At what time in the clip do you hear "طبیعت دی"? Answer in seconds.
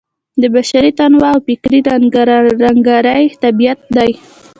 3.43-4.11